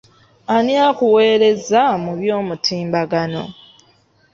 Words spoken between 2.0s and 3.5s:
mu by'omutimbagano?